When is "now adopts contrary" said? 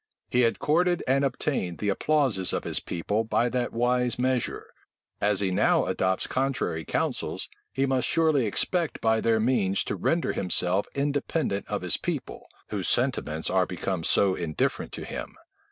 5.51-6.83